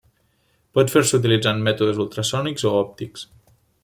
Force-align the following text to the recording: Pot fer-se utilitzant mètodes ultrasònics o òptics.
Pot 0.77 0.93
fer-se 0.93 1.19
utilitzant 1.19 1.61
mètodes 1.67 2.01
ultrasònics 2.05 2.65
o 2.71 2.73
òptics. 2.81 3.29